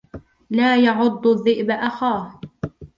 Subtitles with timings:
[0.49, 2.39] لا يعض الذئب أخاه.